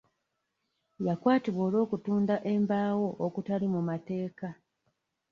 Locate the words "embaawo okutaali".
2.53-3.67